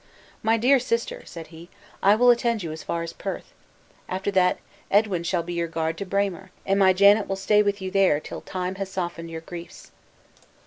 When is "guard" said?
5.67-5.95